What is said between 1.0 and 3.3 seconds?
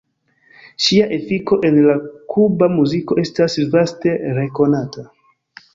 efiko en la kuba muziko